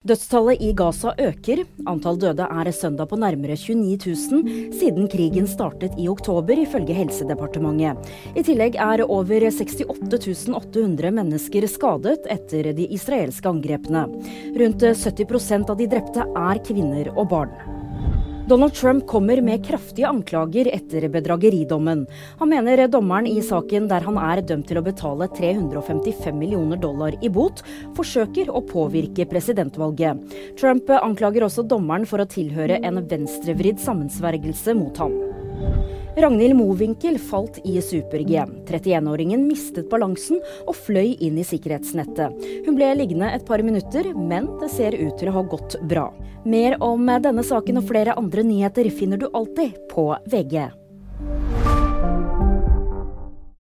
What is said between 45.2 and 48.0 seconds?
til å ha gått bra. Mer om denne saken og